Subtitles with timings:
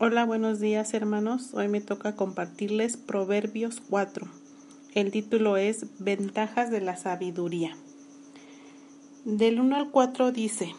[0.00, 1.54] Hola, buenos días hermanos.
[1.54, 4.28] Hoy me toca compartirles Proverbios 4.
[4.94, 7.76] El título es Ventajas de la sabiduría.
[9.24, 10.72] Del 1 al 4 dice,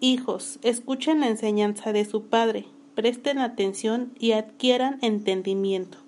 [0.00, 2.66] Hijos, escuchen la enseñanza de su padre,
[2.96, 5.98] presten atención y adquieran entendimiento.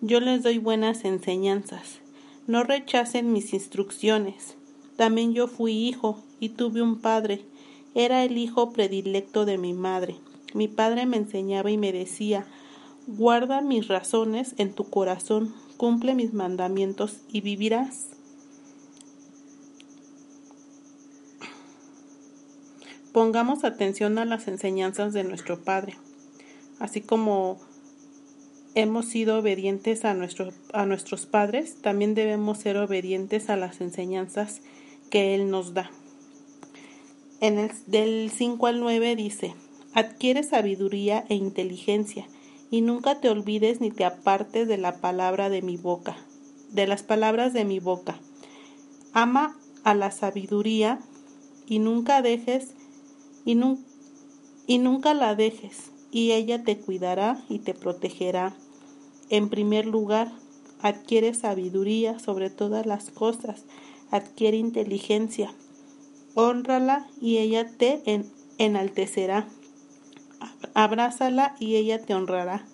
[0.00, 2.00] Yo les doy buenas enseñanzas.
[2.48, 4.56] No rechacen mis instrucciones.
[4.96, 7.44] También yo fui hijo y tuve un padre
[7.94, 10.16] era el hijo predilecto de mi madre.
[10.54, 12.46] Mi padre me enseñaba y me decía,
[13.06, 18.08] guarda mis razones en tu corazón, cumple mis mandamientos y vivirás.
[23.12, 25.96] Pongamos atención a las enseñanzas de nuestro Padre,
[26.78, 27.58] así como
[28.76, 34.62] hemos sido obedientes a, a nuestros padres, también debemos ser obedientes a las enseñanzas
[35.10, 35.90] que Él nos da.
[37.40, 39.54] En el del 5 al 9 dice,
[39.94, 42.28] adquiere sabiduría e inteligencia,
[42.70, 46.18] y nunca te olvides ni te apartes de la palabra de mi boca,
[46.70, 48.20] de las palabras de mi boca.
[49.14, 51.00] Ama a la sabiduría
[51.66, 52.74] y nunca dejes
[53.46, 53.58] y,
[54.66, 58.54] y nunca la dejes, y ella te cuidará y te protegerá.
[59.30, 60.30] En primer lugar,
[60.82, 63.64] adquiere sabiduría sobre todas las cosas,
[64.10, 65.54] adquiere inteligencia
[66.34, 68.02] Honrala y ella te
[68.58, 69.48] enaltecerá.
[70.74, 72.64] Abrázala y ella te honrará.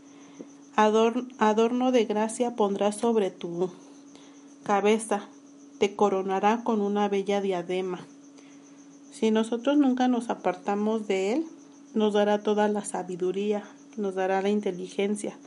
[0.76, 3.70] adorno de gracia pondrá sobre tu
[4.62, 5.28] cabeza.
[5.78, 8.06] Te coronará con una bella diadema.
[9.10, 11.46] Si nosotros nunca nos apartamos de Él,
[11.94, 13.64] nos dará toda la sabiduría,
[13.96, 15.38] nos dará la inteligencia.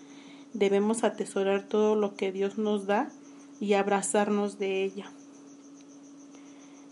[0.53, 3.11] Debemos atesorar todo lo que Dios nos da
[3.59, 5.11] y abrazarnos de ella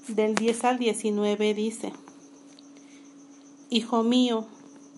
[0.07, 1.93] del 10 al 19 dice,
[3.69, 4.45] Hijo mío,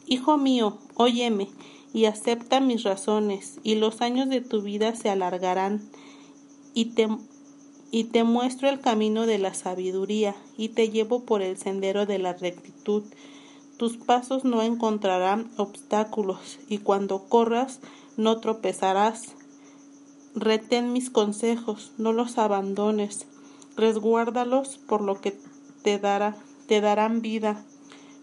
[0.06, 1.48] hijo mío, óyeme
[1.94, 5.82] y acepta mis razones, y los años de tu vida se alargarán,
[6.76, 7.08] y te,
[7.89, 12.20] y te muestro el camino de la sabiduría, y te llevo por el sendero de
[12.20, 13.04] la rectitud.
[13.78, 17.80] Tus pasos no encontrarán obstáculos, y cuando corras
[18.17, 19.36] no tropezarás.
[20.36, 23.26] Retén mis consejos, no los abandones
[23.80, 25.38] resguárdalos por lo que
[25.84, 26.36] te dará,
[26.67, 27.64] te darán vida.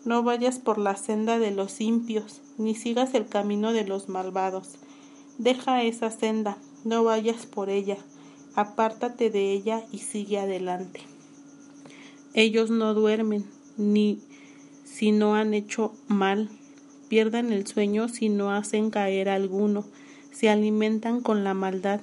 [0.04, 4.76] No vayas por la senda de los impios, ni sigas el camino de los malvados.
[5.38, 7.96] Deja esa senda, no vayas por ella,
[8.54, 11.00] apártate de ella y sigue adelante.
[12.34, 13.44] Ellos no duermen,
[13.76, 14.20] ni
[14.84, 16.48] si no han hecho mal,
[17.08, 19.84] pierdan el sueño si no hacen caer alguno,
[20.32, 22.00] se alimentan con la maldad,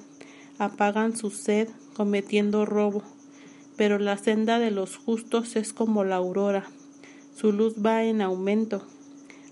[0.58, 3.04] apagan su sed cometiendo robo,
[3.78, 6.66] pero la senda de los justos es como la aurora,
[7.36, 8.86] su luz va en aumento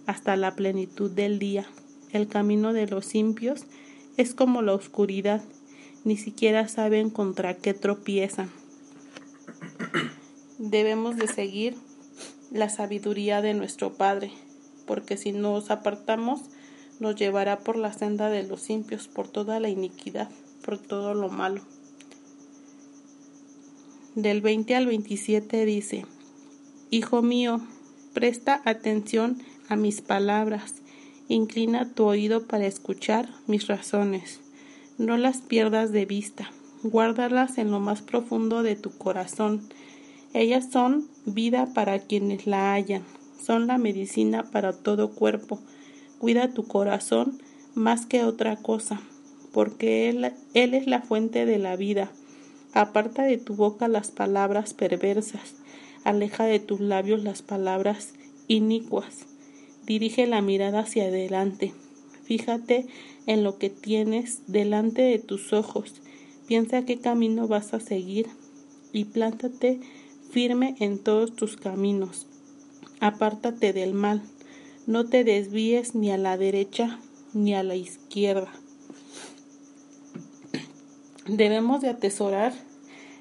[0.05, 1.65] hasta la plenitud del día.
[2.11, 3.65] El camino de los impios
[4.17, 5.41] es como la oscuridad,
[6.03, 8.51] ni siquiera saben contra qué tropiezan.
[10.59, 11.75] Debemos de seguir
[12.51, 14.31] la sabiduría de nuestro Padre,
[14.85, 16.41] porque si nos apartamos,
[16.99, 20.29] nos llevará por la senda de los impios, por toda la iniquidad,
[20.63, 21.61] por todo lo malo
[24.16, 26.05] del 20 al 27 dice,
[26.89, 27.61] Hijo mío,
[28.13, 30.75] presta atención a mis palabras,
[31.29, 34.41] inclina tu oído para escuchar mis razones,
[34.97, 36.51] no las pierdas de vista,
[36.83, 39.61] guárdalas en lo más profundo de tu corazón.
[40.33, 43.03] Ellas son vida para quienes la hallan,
[43.41, 45.59] son la medicina para todo cuerpo.
[46.19, 47.41] Cuida tu corazón
[47.75, 49.01] más que otra cosa,
[49.53, 52.11] porque él, él es la fuente de la vida
[52.73, 55.55] Aparta de tu boca las palabras perversas,
[56.05, 58.13] aleja de tus labios las palabras
[58.47, 59.25] inicuas.
[59.85, 61.73] Dirige la mirada hacia adelante.
[62.23, 62.87] Fíjate
[63.27, 65.95] en lo que tienes delante de tus ojos.
[66.47, 68.27] Piensa qué camino vas a seguir
[68.93, 69.81] y plántate
[70.29, 72.28] firme en todos tus caminos.
[73.01, 74.22] Apártate del mal.
[74.87, 76.99] No te desvíes ni a la derecha
[77.34, 78.60] ni a la izquierda.
[81.33, 82.51] Debemos de atesorar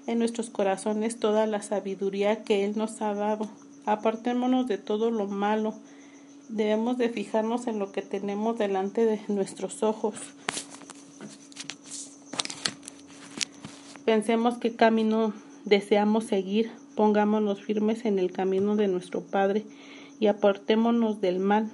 [0.09, 3.49] en nuestros corazones toda la sabiduría que Él nos ha dado.
[3.87, 5.75] Apartémonos de todo lo malo.
[6.49, 10.17] Debemos de fijarnos en lo que tenemos delante de nuestros ojos.
[14.05, 15.33] Pensemos qué camino
[15.65, 16.73] deseamos seguir.
[16.97, 19.65] Pongámonos firmes en el camino de nuestro Padre
[20.19, 21.71] y apartémonos del mal.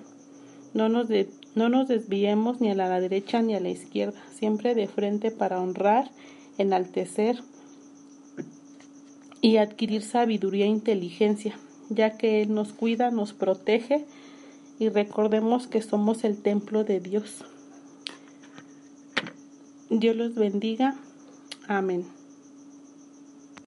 [0.75, 1.09] No nos,
[1.57, 5.61] no nos desviemos ni a la derecha ni a la izquierda, siempre de frente para
[5.61, 6.11] honrar,
[6.59, 7.43] enaltecer
[9.41, 11.59] y adquirir sabiduría e inteligencia,
[11.89, 14.05] ya que Él nos cuida, nos protege
[14.79, 17.43] y recordemos que somos el templo de Dios.
[19.89, 20.95] Dios los bendiga.
[21.69, 22.16] Amén.